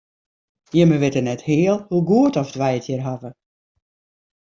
Jimme 0.77 0.97
witte 1.01 1.21
net 1.23 1.45
heal 1.49 1.77
hoe 1.89 2.03
goed 2.09 2.35
oft 2.41 2.55
wy 2.61 2.71
it 2.79 2.87
hjir 2.87 3.03
hawwe. 3.07 3.29